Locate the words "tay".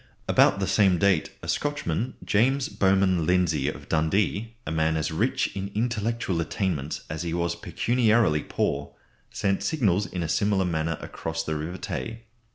11.77-12.23